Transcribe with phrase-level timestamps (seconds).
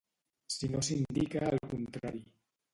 [0.55, 2.27] Si no s'indica el contrari.